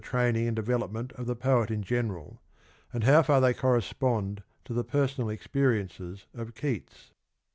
[0.03, 2.41] training and development of the poet in general,
[2.91, 7.11] and how far they correspond to the personal experiences of Keats.